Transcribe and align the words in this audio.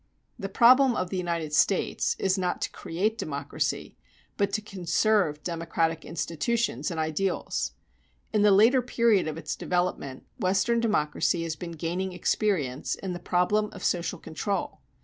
The 0.39 0.49
problem 0.49 0.95
of 0.95 1.11
the 1.11 1.17
United 1.17 1.53
States 1.53 2.15
is 2.17 2.35
not 2.35 2.59
to 2.63 2.71
create 2.71 3.19
democracy, 3.19 3.95
but 4.35 4.51
to 4.53 4.59
conserve 4.59 5.43
democratic 5.43 6.05
institutions 6.05 6.89
and 6.89 6.99
ideals. 6.99 7.73
In 8.33 8.41
the 8.41 8.49
later 8.49 8.81
period 8.81 9.27
of 9.27 9.37
its 9.37 9.55
development, 9.55 10.25
Western 10.39 10.79
democracy 10.79 11.43
has 11.43 11.55
been 11.55 11.73
gaining 11.73 12.13
experience 12.13 12.95
in 12.95 13.13
the 13.13 13.19
problem 13.19 13.69
of 13.73 13.83
social 13.83 14.17
control. 14.17 14.79